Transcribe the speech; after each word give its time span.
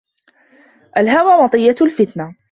الْهَوَى 0.97 1.43
مَطِيَّةُ 1.43 1.75
الْفِتْنَةِ 1.81 2.35